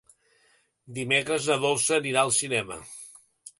[0.95, 2.83] Dimecres na Dolça anirà al cinema.